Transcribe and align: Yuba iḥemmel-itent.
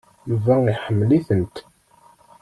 Yuba 0.29 0.53
iḥemmel-itent. 0.73 1.55